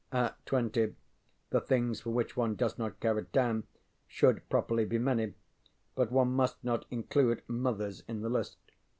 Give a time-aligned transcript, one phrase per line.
[0.11, 0.95] ŌĆØ At twenty
[1.51, 3.67] the things for which one does not care a damn
[4.07, 5.35] should, properly, be many,
[5.93, 8.57] but one must not include mothers in the list.